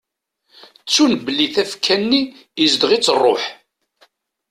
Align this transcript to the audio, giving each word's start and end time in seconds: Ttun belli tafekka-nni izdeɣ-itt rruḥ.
Ttun 0.81 1.13
belli 1.25 1.47
tafekka-nni 1.53 2.21
izdeɣ-itt 2.63 3.13
rruḥ. 3.19 3.43